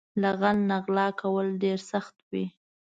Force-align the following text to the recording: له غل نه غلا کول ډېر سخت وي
له 0.21 0.29
غل 0.39 0.57
نه 0.69 0.77
غلا 0.85 1.07
کول 1.21 1.47
ډېر 1.63 1.77
سخت 1.91 2.15
وي 2.31 2.45